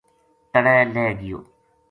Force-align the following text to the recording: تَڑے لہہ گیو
تَڑے 0.51 0.77
لہہ 0.93 1.09
گیو 1.19 1.39